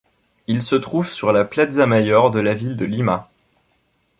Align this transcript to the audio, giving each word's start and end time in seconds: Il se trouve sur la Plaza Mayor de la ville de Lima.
Il 0.47 0.63
se 0.63 0.73
trouve 0.75 1.07
sur 1.07 1.31
la 1.31 1.45
Plaza 1.45 1.85
Mayor 1.85 2.31
de 2.31 2.39
la 2.39 2.55
ville 2.55 2.75
de 2.75 2.85
Lima. 2.85 3.29